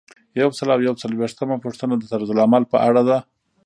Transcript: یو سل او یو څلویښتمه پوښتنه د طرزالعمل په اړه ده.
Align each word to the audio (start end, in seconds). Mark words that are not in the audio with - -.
یو 0.41 0.49
سل 0.57 0.69
او 0.75 0.79
یو 0.87 0.95
څلویښتمه 1.01 1.55
پوښتنه 1.65 1.93
د 1.97 2.03
طرزالعمل 2.11 2.63
په 2.71 2.77
اړه 2.87 3.01
ده. 3.09 3.17